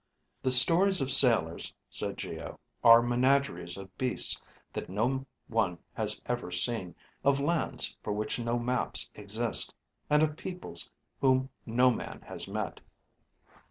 "The 0.41 0.49
stories 0.49 0.99
of 0.99 1.11
sailors," 1.11 1.75
said 1.87 2.17
Geo, 2.17 2.59
"are 2.83 3.03
menageries 3.03 3.77
of 3.77 3.95
beasts 3.99 4.41
that 4.73 4.89
no 4.89 5.27
one 5.47 5.77
has 5.93 6.19
ever 6.25 6.49
seen, 6.49 6.95
of 7.23 7.39
lands 7.39 7.95
for 8.01 8.11
which 8.11 8.39
no 8.39 8.57
maps 8.57 9.11
exist, 9.13 9.75
and 10.09 10.23
of 10.23 10.37
peoples 10.37 10.89
whom 11.19 11.51
no 11.67 11.91
man 11.91 12.21
has 12.25 12.47
met." 12.47 12.81